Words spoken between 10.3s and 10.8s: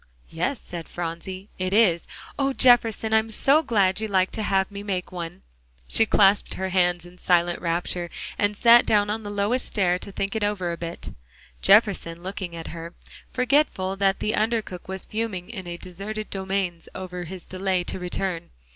it over a